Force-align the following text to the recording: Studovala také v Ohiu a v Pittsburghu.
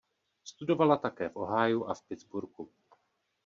Studovala 0.51 0.95
také 1.05 1.25
v 1.29 1.35
Ohiu 1.43 1.79
a 1.89 1.93
v 1.93 2.01
Pittsburghu. 2.07 2.65